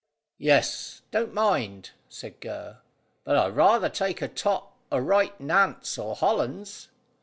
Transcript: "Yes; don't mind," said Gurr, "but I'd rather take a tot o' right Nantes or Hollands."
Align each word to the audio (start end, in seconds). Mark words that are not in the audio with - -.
"Yes; 0.39 1.03
don't 1.11 1.31
mind," 1.31 1.91
said 2.09 2.39
Gurr, 2.39 2.79
"but 3.23 3.37
I'd 3.37 3.55
rather 3.55 3.87
take 3.87 4.19
a 4.23 4.27
tot 4.27 4.73
o' 4.91 4.97
right 4.97 5.39
Nantes 5.39 5.95
or 5.99 6.15
Hollands." 6.15 6.89